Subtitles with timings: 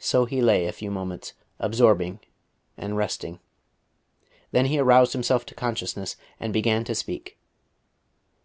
[0.00, 2.18] So he lay a few moments, absorbing
[2.76, 3.38] and resting.
[4.50, 7.38] Then he aroused himself to consciousness and began to speak.